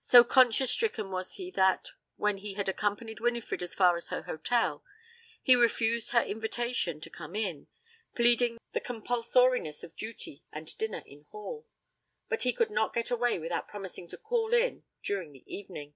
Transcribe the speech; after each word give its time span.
So 0.00 0.24
conscience 0.24 0.70
stricken 0.70 1.10
was 1.10 1.34
he 1.34 1.50
that, 1.50 1.90
when 2.16 2.38
he 2.38 2.54
had 2.54 2.66
accompanied 2.66 3.20
Winifred 3.20 3.62
as 3.62 3.74
far 3.74 3.94
as 3.94 4.08
her 4.08 4.22
hotel, 4.22 4.82
he 5.42 5.54
refused 5.54 6.12
her 6.12 6.22
invitation 6.22 6.98
to 7.02 7.10
come 7.10 7.36
in, 7.36 7.66
pleading 8.14 8.56
the 8.72 8.80
compulsoriness 8.80 9.84
of 9.84 9.94
duty 9.94 10.42
and 10.50 10.74
dinner 10.78 11.02
in 11.04 11.24
Hall. 11.24 11.66
But 12.30 12.40
he 12.44 12.54
could 12.54 12.70
not 12.70 12.94
get 12.94 13.10
away 13.10 13.38
without 13.38 13.68
promising 13.68 14.08
to 14.08 14.16
call 14.16 14.54
in 14.54 14.84
during 15.02 15.32
the 15.32 15.44
evening. 15.46 15.92